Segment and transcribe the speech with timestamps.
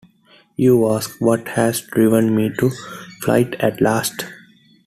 [0.55, 2.71] You asked, what has driven me to
[3.21, 4.25] flight at last?